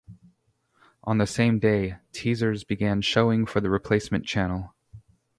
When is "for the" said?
3.45-3.69